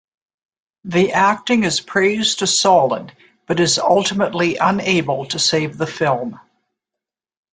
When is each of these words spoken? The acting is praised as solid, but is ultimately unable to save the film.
The 0.85 1.11
acting 1.13 1.63
is 1.63 1.79
praised 1.79 2.41
as 2.41 2.57
solid, 2.57 3.15
but 3.45 3.59
is 3.59 3.77
ultimately 3.77 4.55
unable 4.55 5.27
to 5.27 5.37
save 5.37 5.77
the 5.77 5.85
film. 5.85 6.39